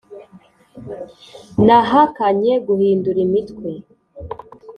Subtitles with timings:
[1.65, 3.69] nahakanye guhindura imitwe